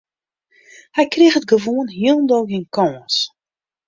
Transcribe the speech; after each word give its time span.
Hy 0.95 1.03
kriget 1.13 1.49
gewoan 1.49 1.89
hielendal 1.95 2.43
gjin 2.49 2.65
kâns. 2.75 3.15